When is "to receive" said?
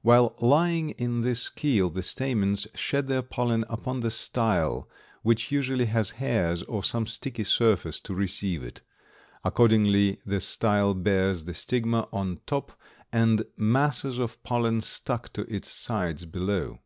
8.00-8.62